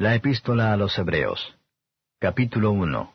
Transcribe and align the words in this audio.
La 0.00 0.14
epístola 0.14 0.72
a 0.72 0.78
los 0.78 0.98
Hebreos. 0.98 1.58
Capítulo 2.18 2.70
1. 2.70 3.12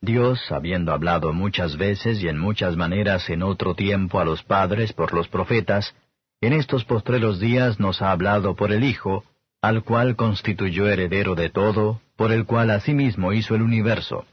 Dios, 0.00 0.50
habiendo 0.50 0.92
hablado 0.92 1.32
muchas 1.32 1.76
veces 1.76 2.20
y 2.20 2.26
en 2.26 2.36
muchas 2.36 2.76
maneras 2.76 3.30
en 3.30 3.44
otro 3.44 3.76
tiempo 3.76 4.18
a 4.18 4.24
los 4.24 4.42
padres 4.42 4.92
por 4.92 5.14
los 5.14 5.28
profetas, 5.28 5.94
en 6.40 6.52
estos 6.52 6.84
postreros 6.84 7.38
días 7.38 7.78
nos 7.78 8.02
ha 8.02 8.10
hablado 8.10 8.56
por 8.56 8.72
el 8.72 8.82
Hijo, 8.82 9.22
al 9.60 9.84
cual 9.84 10.16
constituyó 10.16 10.88
heredero 10.88 11.36
de 11.36 11.48
todo, 11.48 12.00
por 12.16 12.32
el 12.32 12.44
cual 12.44 12.72
asimismo 12.72 13.32
hizo 13.32 13.54
el 13.54 13.62
universo, 13.62 14.26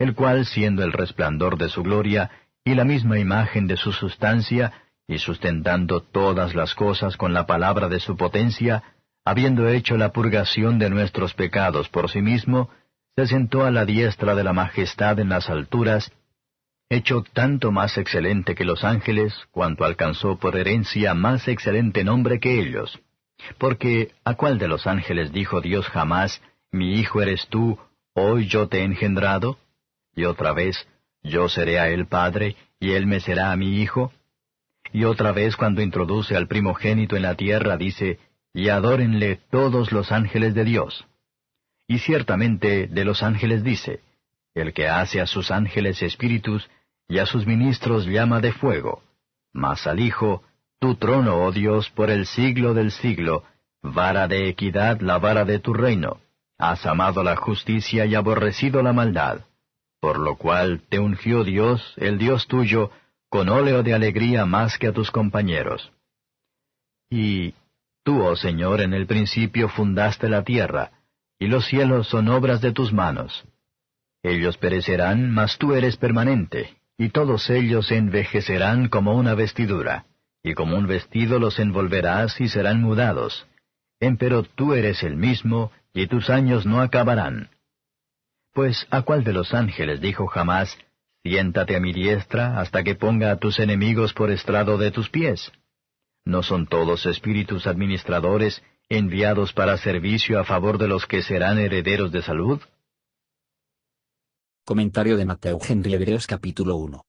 el 0.00 0.16
cual, 0.16 0.46
siendo 0.46 0.82
el 0.82 0.92
resplandor 0.92 1.58
de 1.58 1.68
su 1.68 1.84
gloria 1.84 2.28
y 2.64 2.74
la 2.74 2.82
misma 2.82 3.20
imagen 3.20 3.68
de 3.68 3.76
su 3.76 3.92
sustancia, 3.92 4.72
y 5.06 5.18
sustentando 5.18 6.00
todas 6.00 6.56
las 6.56 6.74
cosas 6.74 7.16
con 7.16 7.34
la 7.34 7.46
palabra 7.46 7.88
de 7.88 8.00
su 8.00 8.16
potencia, 8.16 8.82
habiendo 9.24 9.68
hecho 9.68 9.96
la 9.96 10.12
purgación 10.12 10.78
de 10.78 10.90
nuestros 10.90 11.34
pecados 11.34 11.88
por 11.88 12.10
sí 12.10 12.22
mismo, 12.22 12.70
se 13.16 13.26
sentó 13.26 13.64
a 13.64 13.70
la 13.70 13.84
diestra 13.84 14.34
de 14.34 14.44
la 14.44 14.52
majestad 14.52 15.18
en 15.18 15.28
las 15.28 15.50
alturas, 15.50 16.12
hecho 16.88 17.22
tanto 17.32 17.70
más 17.70 17.98
excelente 17.98 18.54
que 18.54 18.64
los 18.64 18.84
ángeles, 18.84 19.34
cuanto 19.50 19.84
alcanzó 19.84 20.38
por 20.38 20.56
herencia 20.56 21.14
más 21.14 21.46
excelente 21.48 22.04
nombre 22.04 22.40
que 22.40 22.60
ellos. 22.60 22.98
Porque 23.58 24.12
¿a 24.24 24.34
cuál 24.34 24.58
de 24.58 24.68
los 24.68 24.86
ángeles 24.86 25.32
dijo 25.32 25.60
Dios 25.60 25.86
jamás, 25.86 26.42
mi 26.72 26.94
hijo 26.98 27.22
eres 27.22 27.46
tú, 27.48 27.78
hoy 28.14 28.46
yo 28.46 28.68
te 28.68 28.80
he 28.80 28.84
engendrado? 28.84 29.58
Y 30.14 30.24
otra 30.24 30.52
vez, 30.52 30.88
yo 31.22 31.48
seré 31.48 31.78
a 31.78 31.88
él 31.88 32.06
padre, 32.06 32.56
y 32.78 32.92
él 32.92 33.06
me 33.06 33.20
será 33.20 33.52
a 33.52 33.56
mi 33.56 33.80
hijo? 33.80 34.12
Y 34.92 35.04
otra 35.04 35.32
vez 35.32 35.56
cuando 35.56 35.82
introduce 35.82 36.36
al 36.36 36.48
primogénito 36.48 37.16
en 37.16 37.22
la 37.22 37.36
tierra 37.36 37.76
dice, 37.76 38.18
y 38.52 38.68
adórenle 38.68 39.40
todos 39.50 39.92
los 39.92 40.12
ángeles 40.12 40.54
de 40.54 40.64
Dios. 40.64 41.06
Y 41.86 41.98
ciertamente 41.98 42.86
de 42.86 43.04
los 43.04 43.22
ángeles 43.22 43.64
dice, 43.64 44.00
el 44.54 44.72
que 44.72 44.88
hace 44.88 45.20
a 45.20 45.26
sus 45.26 45.50
ángeles 45.50 46.02
espíritus 46.02 46.68
y 47.08 47.18
a 47.18 47.26
sus 47.26 47.46
ministros 47.46 48.06
llama 48.06 48.40
de 48.40 48.52
fuego, 48.52 49.02
mas 49.52 49.86
al 49.86 50.00
Hijo, 50.00 50.42
tu 50.78 50.94
trono, 50.94 51.42
oh 51.42 51.52
Dios, 51.52 51.90
por 51.90 52.10
el 52.10 52.26
siglo 52.26 52.74
del 52.74 52.90
siglo, 52.90 53.44
vara 53.82 54.28
de 54.28 54.48
equidad 54.48 55.00
la 55.00 55.18
vara 55.18 55.44
de 55.44 55.58
tu 55.58 55.74
reino, 55.74 56.20
has 56.58 56.86
amado 56.86 57.22
la 57.22 57.36
justicia 57.36 58.06
y 58.06 58.14
aborrecido 58.14 58.82
la 58.82 58.92
maldad, 58.92 59.40
por 60.00 60.18
lo 60.18 60.36
cual 60.36 60.82
te 60.88 60.98
ungió 60.98 61.44
Dios, 61.44 61.94
el 61.96 62.18
Dios 62.18 62.46
tuyo, 62.46 62.90
con 63.28 63.48
óleo 63.48 63.82
de 63.82 63.94
alegría 63.94 64.46
más 64.46 64.78
que 64.78 64.88
a 64.88 64.92
tus 64.92 65.10
compañeros. 65.10 65.92
Y 67.08 67.54
Tú, 68.02 68.22
oh 68.22 68.36
Señor, 68.36 68.80
en 68.80 68.94
el 68.94 69.06
principio 69.06 69.68
fundaste 69.68 70.28
la 70.28 70.42
tierra, 70.42 70.92
y 71.38 71.48
los 71.48 71.66
cielos 71.66 72.08
son 72.08 72.28
obras 72.28 72.60
de 72.60 72.72
tus 72.72 72.92
manos. 72.92 73.44
Ellos 74.22 74.56
perecerán, 74.58 75.30
mas 75.30 75.58
tú 75.58 75.74
eres 75.74 75.96
permanente, 75.96 76.76
y 76.98 77.08
todos 77.10 77.48
ellos 77.50 77.90
envejecerán 77.90 78.88
como 78.88 79.14
una 79.14 79.34
vestidura, 79.34 80.06
y 80.42 80.54
como 80.54 80.76
un 80.76 80.86
vestido 80.86 81.38
los 81.38 81.58
envolverás 81.58 82.40
y 82.40 82.48
serán 82.48 82.82
mudados. 82.82 83.46
Empero 84.00 84.42
tú 84.42 84.74
eres 84.74 85.02
el 85.02 85.16
mismo, 85.16 85.72
y 85.92 86.06
tus 86.06 86.30
años 86.30 86.66
no 86.66 86.80
acabarán. 86.80 87.50
Pues 88.52 88.86
¿a 88.90 89.02
cuál 89.02 89.24
de 89.24 89.32
los 89.32 89.54
ángeles 89.54 90.00
dijo 90.00 90.26
jamás, 90.26 90.76
Siéntate 91.22 91.76
a 91.76 91.80
mi 91.80 91.92
diestra 91.92 92.58
hasta 92.60 92.82
que 92.82 92.94
ponga 92.94 93.30
a 93.30 93.36
tus 93.36 93.58
enemigos 93.58 94.14
por 94.14 94.30
estrado 94.30 94.78
de 94.78 94.90
tus 94.90 95.10
pies? 95.10 95.52
¿No 96.24 96.42
son 96.42 96.66
todos 96.66 97.06
espíritus 97.06 97.66
administradores 97.66 98.62
enviados 98.88 99.52
para 99.52 99.78
servicio 99.78 100.38
a 100.38 100.44
favor 100.44 100.76
de 100.76 100.86
los 100.86 101.06
que 101.06 101.22
serán 101.22 101.58
herederos 101.58 102.12
de 102.12 102.22
salud? 102.22 102.60
Comentario 104.64 105.16
de 105.16 105.24
Mateo 105.24 105.58
Henry 105.66 105.94
Hebreos 105.94 106.26
capítulo 106.26 106.76
1. 106.76 107.04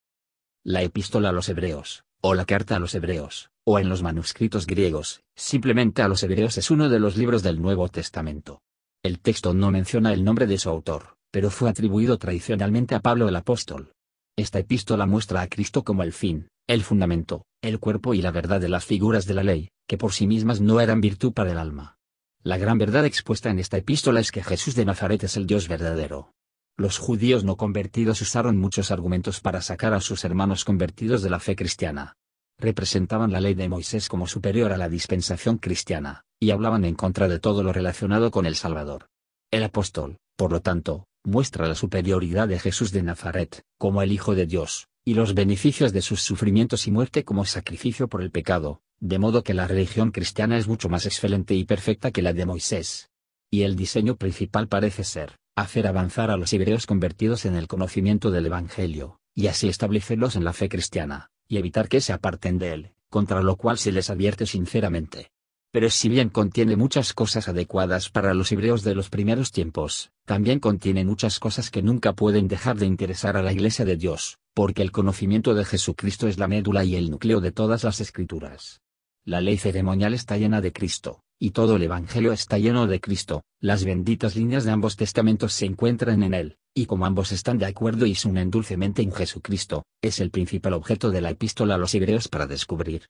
La 0.64 0.82
epístola 0.82 1.30
a 1.30 1.32
los 1.34 1.50
Hebreos, 1.50 2.06
o 2.22 2.34
la 2.36 2.46
carta 2.46 2.78
a 2.78 2.80
los 2.80 2.96
Hebreos, 2.96 3.52
o 3.66 3.80
en 3.80 3.90
los 3.90 4.02
manuscritos 4.02 4.66
griegos, 4.66 5.22
simplemente 5.36 6.02
a 6.02 6.08
los 6.08 6.24
Hebreos 6.24 6.58
es 6.58 6.72
uno 6.72 6.88
de 6.88 7.00
los 7.00 7.18
libros 7.18 7.44
del 7.44 7.62
Nuevo 7.62 7.90
Testamento. 7.90 8.62
El 9.04 9.20
texto 9.20 9.54
no 9.54 9.72
menciona 9.72 10.14
el 10.14 10.24
nombre 10.24 10.48
de 10.48 10.58
su 10.58 10.70
autor, 10.70 11.18
pero 11.32 11.50
fue 11.50 11.70
atribuido 11.70 12.18
tradicionalmente 12.18 12.96
a 12.96 13.02
Pablo 13.02 13.28
el 13.28 13.36
apóstol. 13.36 13.92
Esta 14.38 14.60
epístola 14.60 15.06
muestra 15.06 15.42
a 15.42 15.48
Cristo 15.48 15.84
como 15.84 16.04
el 16.04 16.14
fin, 16.14 16.48
el 16.74 16.84
fundamento, 16.84 17.44
el 17.62 17.80
cuerpo 17.80 18.14
y 18.14 18.22
la 18.22 18.32
verdad 18.32 18.62
de 18.62 18.70
las 18.70 18.86
figuras 18.86 19.26
de 19.26 19.34
la 19.34 19.44
ley, 19.44 19.72
que 19.88 19.98
por 19.98 20.14
sí 20.14 20.26
mismas 20.26 20.62
no 20.62 20.80
eran 20.80 21.02
virtud 21.02 21.34
para 21.34 21.52
el 21.52 21.58
alma. 21.58 21.98
La 22.44 22.58
gran 22.58 22.78
verdad 22.78 23.06
expuesta 23.06 23.50
en 23.50 23.60
esta 23.60 23.78
epístola 23.78 24.22
es 24.22 24.32
que 24.32 24.42
Jesús 24.42 24.74
de 24.76 24.86
Nazaret 24.86 25.22
es 25.24 25.36
el 25.36 25.48
Dios 25.48 25.68
verdadero. 25.68 26.32
Los 26.78 26.98
judíos 26.98 27.44
no 27.44 27.58
convertidos 27.58 28.22
usaron 28.22 28.58
muchos 28.58 28.90
argumentos 28.90 29.42
para 29.42 29.62
sacar 29.62 29.94
a 29.94 30.00
sus 30.00 30.24
hermanos 30.24 30.64
convertidos 30.64 31.22
de 31.22 31.30
la 31.30 31.42
fe 31.42 31.58
cristiana. 31.58 32.16
Representaban 32.58 33.34
la 33.34 33.42
ley 33.42 33.54
de 33.54 33.68
Moisés 33.68 34.08
como 34.08 34.26
superior 34.26 34.72
a 34.72 34.78
la 34.78 34.88
dispensación 34.88 35.58
cristiana, 35.58 36.24
y 36.40 36.52
hablaban 36.52 36.86
en 36.86 36.96
contra 36.96 37.28
de 37.28 37.40
todo 37.40 37.64
lo 37.64 37.74
relacionado 37.74 38.32
con 38.32 38.46
el 38.46 38.56
Salvador. 38.56 39.10
El 39.52 39.64
apóstol, 39.64 40.20
por 40.38 40.54
lo 40.54 40.62
tanto, 40.62 41.06
muestra 41.26 41.68
la 41.68 41.76
superioridad 41.76 42.48
de 42.48 42.60
Jesús 42.60 42.94
de 42.94 43.04
Nazaret, 43.04 43.62
como 43.78 44.02
el 44.02 44.14
Hijo 44.14 44.36
de 44.36 44.46
Dios, 44.46 44.88
y 45.04 45.16
los 45.16 45.34
beneficios 45.34 45.94
de 45.94 46.02
sus 46.02 46.22
sufrimientos 46.22 46.88
y 46.88 46.92
muerte 46.92 47.24
como 47.24 47.46
sacrificio 47.46 48.08
por 48.08 48.22
el 48.22 48.32
pecado, 48.32 48.82
de 49.00 49.18
modo 49.18 49.44
que 49.44 49.56
la 49.56 49.68
religión 49.68 50.12
cristiana 50.12 50.58
es 50.58 50.68
mucho 50.68 50.90
más 50.90 51.06
excelente 51.06 51.56
y 51.56 51.66
perfecta 51.66 52.12
que 52.12 52.22
la 52.22 52.34
de 52.34 52.46
Moisés. 52.46 53.10
Y 53.50 53.64
el 53.64 53.76
diseño 53.76 54.16
principal 54.16 54.68
parece 54.68 55.04
ser, 55.04 55.38
hacer 55.56 55.88
avanzar 55.88 56.30
a 56.30 56.38
los 56.38 56.54
hebreos 56.54 56.86
convertidos 56.86 57.46
en 57.46 57.56
el 57.56 57.68
conocimiento 57.68 58.30
del 58.30 58.46
Evangelio, 58.46 59.20
y 59.34 59.48
así 59.48 59.68
establecerlos 59.68 60.36
en 60.36 60.44
la 60.44 60.54
fe 60.54 60.70
cristiana, 60.70 61.32
y 61.48 61.58
evitar 61.58 61.90
que 61.90 62.00
se 62.00 62.14
aparten 62.14 62.60
de 62.60 62.74
él, 62.74 62.92
contra 63.10 63.42
lo 63.42 63.58
cual 63.58 63.78
se 63.78 63.92
les 63.92 64.10
advierte 64.10 64.46
sinceramente. 64.46 65.32
Pero 65.72 65.90
si 65.90 66.10
bien 66.10 66.30
contiene 66.30 66.76
muchas 66.76 67.14
cosas 67.14 67.48
adecuadas 67.48 68.10
para 68.10 68.34
los 68.34 68.52
hebreos 68.52 68.84
de 68.84 68.94
los 68.94 69.10
primeros 69.10 69.54
tiempos, 69.54 70.12
también 70.26 70.60
contiene 70.60 71.06
muchas 71.06 71.40
cosas 71.40 71.72
que 71.72 71.82
nunca 71.82 72.12
pueden 72.12 72.50
dejar 72.50 72.78
de 72.78 72.86
interesar 72.86 73.38
a 73.38 73.42
la 73.42 73.54
Iglesia 73.54 73.86
de 73.86 73.96
Dios, 73.96 74.38
porque 74.54 74.82
el 74.82 74.92
conocimiento 74.92 75.54
de 75.54 75.64
Jesucristo 75.64 76.28
es 76.28 76.38
la 76.38 76.50
médula 76.50 76.84
y 76.84 76.96
el 76.96 77.10
núcleo 77.10 77.40
de 77.40 77.54
todas 77.54 77.86
las 77.86 78.02
escrituras. 78.02 78.82
La 79.24 79.40
ley 79.40 79.58
ceremonial 79.58 80.14
está 80.14 80.36
llena 80.38 80.60
de 80.60 80.74
Cristo, 80.74 81.22
y 81.40 81.52
todo 81.52 81.78
el 81.78 81.84
Evangelio 81.84 82.34
está 82.34 82.58
lleno 82.58 82.86
de 82.86 83.00
Cristo, 83.00 83.44
las 83.62 83.86
benditas 83.86 84.36
líneas 84.36 84.66
de 84.66 84.72
ambos 84.72 84.98
testamentos 84.98 85.54
se 85.54 85.68
encuentran 85.68 86.22
en 86.22 86.34
él, 86.34 86.58
y 86.74 86.86
como 86.86 87.06
ambos 87.06 87.32
están 87.32 87.58
de 87.58 87.66
acuerdo 87.66 88.06
y 88.06 88.16
se 88.16 88.28
unen 88.28 88.52
dulcemente 88.52 89.04
en 89.04 89.14
Jesucristo, 89.14 89.86
es 90.02 90.20
el 90.20 90.32
principal 90.32 90.74
objeto 90.74 91.12
de 91.12 91.22
la 91.22 91.30
epístola 91.30 91.76
a 91.76 91.78
los 91.78 91.96
hebreos 91.96 92.28
para 92.28 92.46
descubrir. 92.46 93.06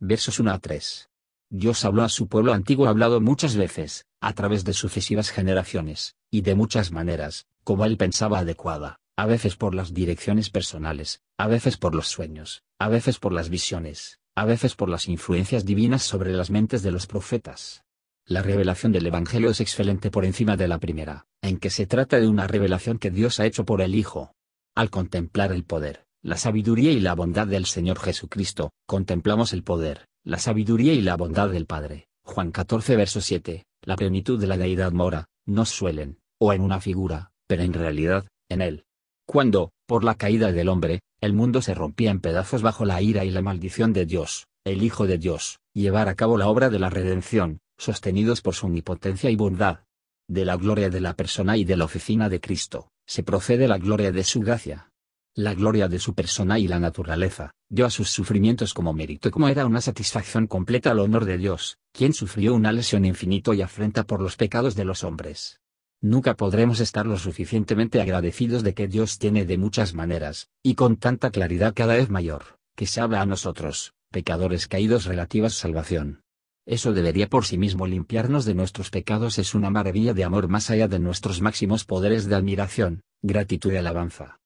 Versos 0.00 0.40
1 0.40 0.50
a 0.50 0.58
3. 0.58 1.08
Dios 1.56 1.84
habló 1.84 2.02
a 2.02 2.08
su 2.08 2.26
pueblo 2.26 2.52
antiguo, 2.52 2.86
ha 2.86 2.90
hablado 2.90 3.20
muchas 3.20 3.54
veces, 3.54 4.06
a 4.20 4.32
través 4.32 4.64
de 4.64 4.72
sucesivas 4.72 5.30
generaciones, 5.30 6.16
y 6.28 6.40
de 6.40 6.56
muchas 6.56 6.90
maneras, 6.90 7.46
como 7.62 7.84
él 7.84 7.96
pensaba 7.96 8.40
adecuada, 8.40 8.98
a 9.14 9.26
veces 9.26 9.54
por 9.54 9.72
las 9.72 9.94
direcciones 9.94 10.50
personales, 10.50 11.22
a 11.38 11.46
veces 11.46 11.76
por 11.76 11.94
los 11.94 12.08
sueños, 12.08 12.64
a 12.80 12.88
veces 12.88 13.20
por 13.20 13.32
las 13.32 13.50
visiones, 13.50 14.18
a 14.34 14.44
veces 14.46 14.74
por 14.74 14.88
las 14.88 15.06
influencias 15.06 15.64
divinas 15.64 16.02
sobre 16.02 16.32
las 16.32 16.50
mentes 16.50 16.82
de 16.82 16.90
los 16.90 17.06
profetas. 17.06 17.84
La 18.26 18.42
revelación 18.42 18.90
del 18.90 19.06
Evangelio 19.06 19.50
es 19.50 19.60
excelente 19.60 20.10
por 20.10 20.24
encima 20.24 20.56
de 20.56 20.66
la 20.66 20.78
primera, 20.80 21.26
en 21.40 21.58
que 21.58 21.70
se 21.70 21.86
trata 21.86 22.18
de 22.18 22.26
una 22.26 22.48
revelación 22.48 22.98
que 22.98 23.12
Dios 23.12 23.38
ha 23.38 23.46
hecho 23.46 23.64
por 23.64 23.80
el 23.80 23.94
Hijo. 23.94 24.34
Al 24.74 24.90
contemplar 24.90 25.52
el 25.52 25.62
poder, 25.62 26.04
la 26.20 26.36
sabiduría 26.36 26.90
y 26.90 26.98
la 26.98 27.14
bondad 27.14 27.46
del 27.46 27.66
Señor 27.66 28.00
Jesucristo, 28.00 28.72
contemplamos 28.86 29.52
el 29.52 29.62
poder, 29.62 30.08
la 30.24 30.38
sabiduría 30.38 30.94
y 30.94 31.02
la 31.02 31.16
bondad 31.16 31.50
del 31.50 31.66
Padre. 31.66 32.08
Juan 32.24 32.50
14 32.50 32.96
verso 32.96 33.20
7, 33.20 33.66
la 33.82 33.96
plenitud 33.96 34.40
de 34.40 34.46
la 34.46 34.56
deidad 34.56 34.92
mora, 34.92 35.26
no 35.44 35.66
suelen, 35.66 36.18
o 36.38 36.54
en 36.54 36.62
una 36.62 36.80
figura, 36.80 37.30
pero 37.46 37.62
en 37.62 37.74
realidad, 37.74 38.26
en 38.48 38.62
él. 38.62 38.84
Cuando, 39.26 39.72
por 39.86 40.02
la 40.02 40.14
caída 40.14 40.50
del 40.50 40.70
hombre, 40.70 41.00
el 41.20 41.34
mundo 41.34 41.60
se 41.60 41.74
rompía 41.74 42.10
en 42.10 42.20
pedazos 42.20 42.62
bajo 42.62 42.86
la 42.86 43.02
ira 43.02 43.26
y 43.26 43.30
la 43.30 43.42
maldición 43.42 43.92
de 43.92 44.06
Dios, 44.06 44.46
el 44.64 44.82
Hijo 44.82 45.06
de 45.06 45.18
Dios, 45.18 45.58
llevar 45.74 46.08
a 46.08 46.14
cabo 46.14 46.38
la 46.38 46.48
obra 46.48 46.70
de 46.70 46.78
la 46.78 46.88
redención, 46.88 47.58
sostenidos 47.76 48.40
por 48.40 48.54
su 48.54 48.66
omnipotencia 48.66 49.28
y 49.28 49.36
bondad. 49.36 49.80
De 50.26 50.46
la 50.46 50.56
gloria 50.56 50.88
de 50.88 51.02
la 51.02 51.12
persona 51.12 51.58
y 51.58 51.66
de 51.66 51.76
la 51.76 51.84
oficina 51.84 52.30
de 52.30 52.40
Cristo, 52.40 52.88
se 53.06 53.22
procede 53.22 53.68
la 53.68 53.76
gloria 53.76 54.10
de 54.10 54.24
su 54.24 54.40
gracia, 54.40 54.90
la 55.36 55.54
gloria 55.54 55.88
de 55.88 55.98
su 55.98 56.14
persona 56.14 56.58
y 56.60 56.68
la 56.68 56.78
naturaleza, 56.78 57.54
dio 57.68 57.86
a 57.86 57.90
sus 57.90 58.10
sufrimientos 58.10 58.72
como 58.72 58.92
mérito 58.92 59.30
como 59.32 59.48
era 59.48 59.66
una 59.66 59.80
satisfacción 59.80 60.46
completa 60.46 60.92
al 60.92 61.00
honor 61.00 61.24
de 61.24 61.38
Dios, 61.38 61.78
quien 61.92 62.12
sufrió 62.12 62.54
una 62.54 62.70
lesión 62.70 63.04
infinito 63.04 63.52
y 63.52 63.62
afrenta 63.62 64.04
por 64.04 64.20
los 64.20 64.36
pecados 64.36 64.76
de 64.76 64.84
los 64.84 65.02
hombres. 65.02 65.60
Nunca 66.00 66.34
podremos 66.34 66.80
estar 66.80 67.06
lo 67.06 67.18
suficientemente 67.18 68.00
agradecidos 68.00 68.62
de 68.62 68.74
que 68.74 68.86
Dios 68.86 69.18
tiene 69.18 69.44
de 69.44 69.58
muchas 69.58 69.94
maneras, 69.94 70.50
y 70.62 70.74
con 70.74 70.96
tanta 70.96 71.30
claridad 71.30 71.72
cada 71.74 71.94
vez 71.94 72.10
mayor, 72.10 72.58
que 72.76 72.86
se 72.86 73.00
habla 73.00 73.20
a 73.20 73.26
nosotros, 73.26 73.94
pecadores 74.10 74.68
caídos 74.68 75.06
relativas 75.06 75.54
salvación. 75.54 76.20
Eso 76.66 76.92
debería 76.92 77.28
por 77.28 77.44
sí 77.44 77.58
mismo 77.58 77.86
limpiarnos 77.86 78.44
de 78.44 78.54
nuestros 78.54 78.90
pecados. 78.90 79.38
Es 79.38 79.54
una 79.54 79.68
maravilla 79.68 80.14
de 80.14 80.24
amor 80.24 80.48
más 80.48 80.70
allá 80.70 80.88
de 80.88 80.98
nuestros 80.98 81.42
máximos 81.42 81.84
poderes 81.84 82.26
de 82.26 82.36
admiración, 82.36 83.02
gratitud 83.22 83.72
y 83.72 83.76
alabanza. 83.76 84.38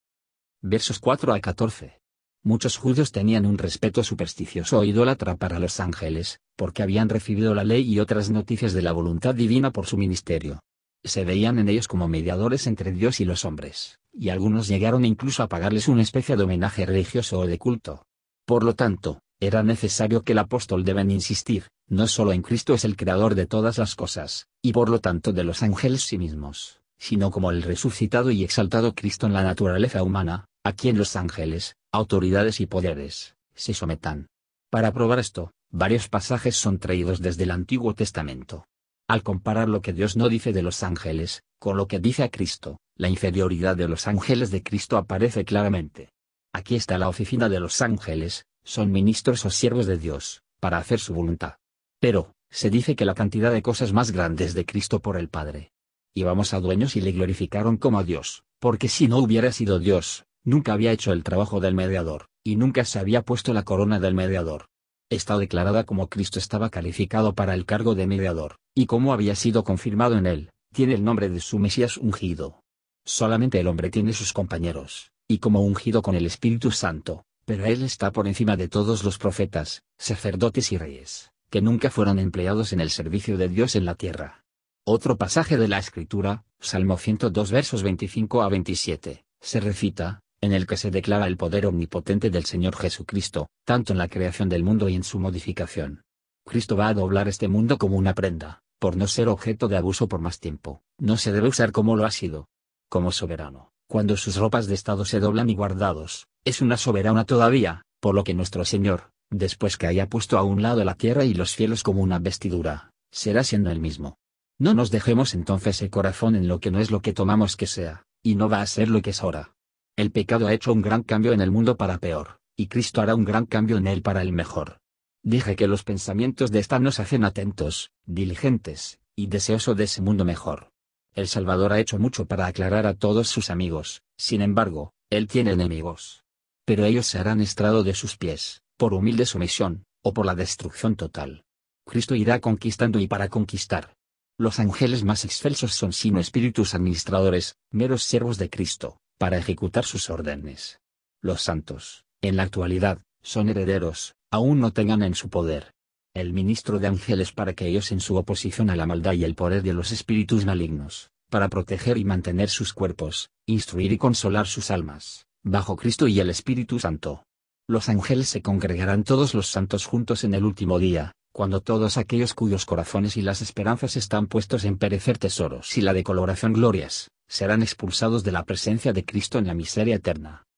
Versos 0.61 0.99
4 0.99 1.35
a 1.35 1.39
14. 1.39 2.01
Muchos 2.43 2.79
judíos 2.79 3.13
tenían 3.13 3.47
un 3.47 3.59
respeto 3.59 4.03
supersticioso 4.03 4.81
o 4.81 4.85
idólatra 4.85 5.37
para 5.37 5.61
los 5.61 5.79
ángeles, 5.79 6.41
porque 6.57 6.83
habían 6.83 7.09
recibido 7.09 7.55
la 7.55 7.63
ley 7.63 7.89
y 7.89 8.01
otras 8.01 8.31
noticias 8.31 8.73
de 8.73 8.83
la 8.83 8.91
voluntad 8.91 9.37
divina 9.37 9.71
por 9.71 9.87
su 9.87 9.97
ministerio. 9.97 10.59
Se 11.05 11.25
veían 11.25 11.61
en 11.61 11.69
ellos 11.69 11.87
como 11.87 12.09
mediadores 12.09 12.67
entre 12.67 12.91
Dios 12.91 13.21
y 13.21 13.25
los 13.25 13.45
hombres, 13.45 14.01
y 14.13 14.31
algunos 14.31 14.67
llegaron 14.67 15.05
incluso 15.05 15.45
a 15.45 15.49
pagarles 15.49 15.87
una 15.87 16.03
especie 16.03 16.37
de 16.37 16.43
homenaje 16.43 16.85
religioso 16.85 17.39
o 17.39 17.47
de 17.47 17.57
culto. 17.57 18.03
Por 18.45 18.65
lo 18.65 18.75
tanto, 18.75 19.21
era 19.39 19.63
necesario 19.63 20.23
que 20.23 20.33
el 20.33 20.39
apóstol 20.39 20.83
deben 20.83 21.13
insistir, 21.13 21.69
no 21.87 22.09
solo 22.09 22.33
en 22.33 22.43
Cristo 22.43 22.75
es 22.75 22.85
el 22.85 22.97
creador 22.97 23.37
de 23.37 23.47
todas 23.47 23.79
las 23.79 23.95
cosas, 23.95 24.49
y 24.61 24.73
por 24.73 24.89
lo 24.89 24.99
tanto 24.99 25.33
de 25.33 25.45
los 25.45 25.63
ángeles 25.63 26.03
sí 26.03 26.19
mismos, 26.19 26.78
sino 26.99 27.31
como 27.31 27.51
el 27.51 27.63
resucitado 27.63 28.31
y 28.31 28.45
exaltado 28.45 28.95
Cristo 28.95 29.27
en 29.27 29.33
la 29.33 29.43
naturaleza 29.43 30.03
humana, 30.03 30.47
a 30.65 30.73
quien 30.73 30.99
los 30.99 31.17
ángeles, 31.17 31.77
autoridades 31.93 32.61
y 32.61 32.67
poderes, 32.67 33.37
se 33.55 33.75
sometan. 33.75 34.29
Para 34.71 34.93
probar 34.93 35.19
esto, 35.19 35.53
varios 35.71 36.09
pasajes 36.09 36.57
son 36.57 36.79
traídos 36.79 37.21
desde 37.21 37.45
el 37.45 37.51
Antiguo 37.51 37.95
Testamento. 37.95 38.67
Al 39.09 39.23
comparar 39.23 39.69
lo 39.69 39.81
que 39.81 39.95
Dios 39.95 40.17
no 40.17 40.29
dice 40.29 40.53
de 40.53 40.63
los 40.63 40.83
ángeles, 40.83 41.43
con 41.59 41.77
lo 41.77 41.89
que 41.89 41.99
dice 41.99 42.25
a 42.25 42.31
Cristo, 42.31 42.79
la 42.97 43.09
inferioridad 43.09 43.77
de 43.77 43.89
los 43.89 44.07
ángeles 44.07 44.51
de 44.51 44.63
Cristo 44.63 44.99
aparece 44.99 45.45
claramente. 45.45 46.11
Aquí 46.53 46.75
está 46.75 46.99
la 46.99 47.09
oficina 47.09 47.49
de 47.49 47.61
los 47.61 47.81
ángeles, 47.81 48.45
son 48.65 48.93
ministros 48.93 49.47
o 49.47 49.51
siervos 49.51 49.87
de 49.87 49.97
Dios, 49.97 50.43
para 50.61 50.79
hacer 50.79 51.01
su 51.01 51.15
voluntad. 51.15 51.55
Pero, 52.01 52.35
se 52.51 52.69
dice 52.71 52.97
que 52.97 53.05
la 53.05 53.15
cantidad 53.15 53.53
de 53.53 53.63
cosas 53.63 53.93
más 53.93 54.11
grandes 54.11 54.55
de 54.55 54.67
Cristo 54.67 55.01
por 55.01 55.17
el 55.17 55.29
Padre. 55.29 55.73
Y 56.19 56.25
vamos 56.25 56.53
a 56.53 56.59
dueños 56.59 56.97
y 56.97 57.01
le 57.01 57.13
glorificaron 57.13 57.77
como 57.77 58.01
a 58.01 58.03
Dios, 58.03 58.43
porque 58.59 58.89
si 58.89 59.07
no 59.07 59.19
hubiera 59.19 59.53
sido 59.53 59.79
Dios, 59.79 60.25
nunca 60.43 60.73
había 60.73 60.91
hecho 60.91 61.13
el 61.13 61.23
trabajo 61.23 61.61
del 61.61 61.77
mediador, 61.77 62.27
y 62.43 62.57
nunca 62.57 62.85
se 62.85 62.99
había 62.99 63.23
puesto 63.23 63.55
la 63.55 63.63
corona 63.63 64.01
del 64.01 64.15
mediador. 64.15 64.67
Está 65.11 65.39
declarada 65.39 65.85
como 65.85 66.09
Cristo 66.09 66.41
estaba 66.41 66.71
calificado 66.71 67.37
para 67.37 67.55
el 67.55 67.67
cargo 67.67 67.95
de 67.95 68.09
mediador, 68.09 68.57
y 68.75 68.87
como 68.87 69.13
había 69.13 69.37
sido 69.37 69.63
confirmado 69.63 70.19
en 70.19 70.27
él, 70.27 70.51
tiene 70.75 70.95
el 70.95 71.05
nombre 71.05 71.29
de 71.29 71.39
su 71.39 71.61
Mesías 71.61 71.97
ungido. 71.97 72.65
Solamente 73.05 73.61
el 73.61 73.69
hombre 73.69 73.89
tiene 73.89 74.13
sus 74.13 74.33
compañeros, 74.33 75.13
y 75.29 75.39
como 75.39 75.61
ungido 75.61 76.03
con 76.03 76.17
el 76.17 76.27
Espíritu 76.27 76.73
Santo, 76.73 77.27
pero 77.45 77.65
él 77.65 77.85
está 77.85 78.11
por 78.11 78.27
encima 78.27 78.57
de 78.57 78.67
todos 78.67 79.05
los 79.05 79.19
profetas, 79.19 79.85
sacerdotes 79.99 80.73
y 80.73 80.79
reyes, 80.79 81.31
que 81.49 81.63
nunca 81.63 81.91
fueron 81.91 82.19
empleados 82.19 82.73
en 82.73 82.81
el 82.81 82.91
servicio 82.91 83.39
de 83.39 83.49
Dios 83.49 83.77
en 83.77 83.85
la 83.85 83.95
tierra. 83.95 84.43
Otro 84.91 85.19
pasaje 85.19 85.59
de 85.59 85.69
la 85.69 85.77
Escritura, 85.77 86.47
Salmo 86.61 86.97
102 86.97 87.51
versos 87.51 87.83
25 87.83 88.41
a 88.41 88.49
27, 88.49 89.23
se 89.39 89.61
recita, 89.61 90.23
en 90.41 90.55
el 90.55 90.67
que 90.67 90.79
se 90.79 90.91
declara 90.91 91.27
el 91.27 91.37
poder 91.37 91.67
omnipotente 91.67 92.31
del 92.31 92.47
Señor 92.47 92.75
Jesucristo, 92.75 93.51
tanto 93.67 93.93
en 93.93 93.99
la 93.99 94.09
creación 94.09 94.49
del 94.49 94.65
mundo 94.65 94.89
y 94.89 94.95
en 94.95 95.05
su 95.05 95.19
modificación. 95.19 96.05
Cristo 96.43 96.75
va 96.75 96.89
a 96.89 96.95
doblar 96.95 97.29
este 97.29 97.49
mundo 97.49 97.77
como 97.77 97.99
una 97.99 98.15
prenda, 98.15 98.63
por 98.79 98.97
no 98.97 99.09
ser 99.09 99.29
objeto 99.29 99.69
de 99.69 99.77
abuso 99.77 100.09
por 100.09 100.23
más 100.23 100.41
tiempo, 100.41 100.81
no 100.99 101.19
se 101.19 101.33
debe 101.33 101.49
usar 101.49 101.71
como 101.71 101.95
lo 101.95 102.07
ha 102.07 102.11
sido. 102.11 102.49
Como 102.89 103.13
soberano, 103.13 103.73
cuando 103.89 104.17
sus 104.17 104.37
ropas 104.37 104.69
de 104.69 104.75
Estado 104.75 105.05
se 105.05 105.21
doblan 105.21 105.51
y 105.51 105.55
guardados, 105.55 106.29
es 106.47 106.63
una 106.63 106.79
soberana 106.79 107.27
todavía, 107.27 107.83
por 108.01 108.15
lo 108.15 108.25
que 108.25 108.33
nuestro 108.33 108.65
Señor, 108.65 109.11
después 109.29 109.77
que 109.77 109.87
haya 109.87 110.09
puesto 110.09 110.39
a 110.39 110.45
un 110.45 110.63
lado 110.63 110.83
la 110.83 110.95
tierra 110.95 111.27
y 111.27 111.35
los 111.35 111.55
cielos 111.55 111.83
como 111.83 112.01
una 112.01 112.19
vestidura, 112.19 112.95
será 113.11 113.45
siendo 113.45 113.71
el 113.71 113.81
mismo. 113.81 114.17
No 114.59 114.75
nos 114.75 114.91
dejemos 114.91 115.35
entonces 115.35 115.83
el 115.83 115.91
corazón 115.91 116.35
en 116.35 116.49
lo 116.49 116.61
que 116.61 116.71
no 116.71 116.81
es 116.81 116.91
lo 116.91 117.01
que 117.01 117.13
tomamos 117.13 117.57
que 117.57 117.67
sea, 117.67 118.05
y 118.23 118.35
no 118.35 118.49
va 118.49 118.61
a 118.61 118.67
ser 118.67 118.89
lo 118.89 119.03
que 119.03 119.11
es 119.11 119.23
ahora. 119.23 119.55
El 119.97 120.11
pecado 120.11 120.47
ha 120.47 120.53
hecho 120.53 120.73
un 120.73 120.83
gran 120.83 121.03
cambio 121.03 121.33
en 121.33 121.41
el 121.41 121.51
mundo 121.51 121.77
para 121.77 121.99
peor, 121.99 122.41
y 122.57 122.67
Cristo 122.67 123.01
hará 123.01 123.15
un 123.15 123.25
gran 123.25 123.47
cambio 123.47 123.77
en 123.77 123.87
él 123.87 124.03
para 124.03 124.23
el 124.23 124.33
mejor. 124.33 124.81
Dije 125.23 125.57
que 125.57 125.69
los 125.69 125.85
pensamientos 125.85 126.51
de 126.51 126.59
esta 126.59 126.79
nos 126.79 127.01
hacen 127.01 127.25
atentos, 127.25 127.91
diligentes, 128.05 129.01
y 129.17 129.27
deseosos 129.27 129.77
de 129.77 129.85
ese 129.85 130.03
mundo 130.03 130.25
mejor. 130.25 130.71
El 131.15 131.29
Salvador 131.29 131.73
ha 131.73 131.81
hecho 131.81 131.99
mucho 131.99 132.27
para 132.27 132.47
aclarar 132.47 132.87
a 132.87 132.95
todos 132.95 133.29
sus 133.29 133.51
amigos, 133.51 134.03
sin 134.17 134.43
embargo, 134.43 134.93
él 135.11 135.27
tiene 135.27 135.53
enemigos 135.53 136.25
pero 136.69 136.85
ellos 136.85 137.07
se 137.07 137.19
harán 137.19 137.41
estrado 137.41 137.83
de 137.83 137.95
sus 137.95 138.19
pies, 138.19 138.61
por 138.77 138.93
humilde 138.93 139.25
sumisión, 139.25 139.87
o 140.03 140.13
por 140.13 140.27
la 140.27 140.35
destrucción 140.35 140.97
total. 140.97 141.47
Cristo 141.87 142.15
irá 142.15 142.41
conquistando 142.41 143.01
y 143.01 143.07
para 143.07 143.31
conquistar. 143.31 143.97
Los 144.41 144.61
ángeles 144.61 145.03
más 145.03 145.25
excelsos 145.25 145.75
son 145.75 145.93
sino 145.93 146.21
espíritus 146.21 146.73
administradores, 146.73 147.57
meros 147.73 148.05
siervos 148.05 148.39
de 148.39 148.49
Cristo, 148.49 149.01
para 149.19 149.37
ejecutar 149.37 149.85
sus 149.85 150.11
órdenes. 150.11 150.79
Los 151.21 151.43
santos, 151.43 152.05
en 152.23 152.37
la 152.37 152.45
actualidad, 152.45 153.03
son 153.21 153.49
herederos, 153.49 154.15
aún 154.31 154.61
no 154.61 154.73
tengan 154.73 155.03
en 155.03 155.17
su 155.17 155.29
poder. 155.29 155.75
El 156.15 156.33
ministro 156.33 156.79
de 156.79 156.87
ángeles 156.87 157.33
para 157.33 157.53
que 157.55 157.67
ellos 157.67 157.91
en 157.91 157.99
su 157.99 158.15
oposición 158.15 158.71
a 158.71 158.77
la 158.77 158.87
maldad 158.87 159.15
y 159.15 159.25
el 159.25 159.35
poder 159.35 159.65
de 159.65 159.73
los 159.73 159.91
espíritus 159.91 160.47
malignos, 160.47 161.11
para 161.31 161.49
proteger 161.49 161.99
y 161.99 162.05
mantener 162.05 162.49
sus 162.49 162.73
cuerpos, 162.73 163.31
instruir 163.45 163.91
y 163.91 163.99
consolar 163.99 164.47
sus 164.47 164.71
almas, 164.71 165.27
bajo 165.43 165.75
Cristo 165.75 166.07
y 166.07 166.21
el 166.21 166.31
Espíritu 166.31 166.79
Santo. 166.79 167.25
Los 167.67 167.89
ángeles 167.89 168.29
se 168.29 168.41
congregarán 168.41 169.03
todos 169.03 169.35
los 169.35 169.49
santos 169.49 169.85
juntos 169.85 170.23
en 170.23 170.35
el 170.35 170.45
último 170.45 170.79
día, 170.79 171.13
cuando 171.39 171.61
todos 171.61 171.99
aquellos 171.99 172.35
cuyos 172.35 172.67
corazones 172.67 173.17
y 173.17 173.23
las 173.23 173.43
esperanzas 173.43 173.97
están 173.97 174.27
puestos 174.27 174.65
en 174.65 174.77
perecer 174.77 175.19
tesoros 175.19 175.79
y 175.79 175.83
la 175.83 175.93
decoloración 175.93 176.53
glorias, 176.53 177.13
serán 177.29 177.63
expulsados 177.63 178.25
de 178.25 178.33
la 178.33 178.43
presencia 178.43 178.93
de 178.93 179.05
Cristo 179.05 179.39
en 179.39 179.47
la 179.47 179.55
miseria 179.55 179.95
eterna. 179.95 180.49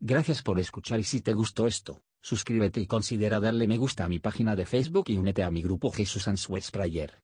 Gracias 0.00 0.42
por 0.42 0.58
escuchar 0.58 0.98
y 0.98 1.04
si 1.04 1.20
te 1.20 1.32
gustó 1.32 1.68
esto, 1.68 2.02
suscríbete 2.20 2.80
y 2.80 2.88
considera 2.88 3.38
darle 3.38 3.68
me 3.68 3.78
gusta 3.78 4.02
a 4.04 4.08
mi 4.08 4.18
página 4.18 4.56
de 4.56 4.66
Facebook 4.66 5.04
y 5.10 5.16
únete 5.16 5.44
a 5.44 5.50
mi 5.52 5.62
grupo 5.62 5.92
Jesús 5.92 6.26
Answers 6.26 6.72
Prayer. 6.72 7.20